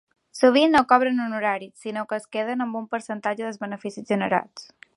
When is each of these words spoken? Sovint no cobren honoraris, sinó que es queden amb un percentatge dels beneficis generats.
Sovint 0.37 0.71
no 0.75 0.79
cobren 0.93 1.19
honoraris, 1.25 1.75
sinó 1.83 2.05
que 2.13 2.19
es 2.21 2.25
queden 2.37 2.65
amb 2.67 2.79
un 2.81 2.87
percentatge 2.95 3.47
dels 3.49 3.61
beneficis 3.67 4.13
generats. 4.15 4.67